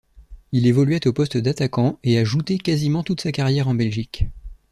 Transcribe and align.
Il 0.51 0.65
évoluait 0.65 1.07
au 1.07 1.13
poste 1.13 1.37
d'attaquant 1.37 1.99
et 2.03 2.17
a 2.17 2.23
jouté 2.23 2.57
quasiment 2.57 3.03
toute 3.03 3.21
sa 3.21 3.31
carrière 3.31 3.67
en 3.67 3.75
Belgique. 3.75 4.25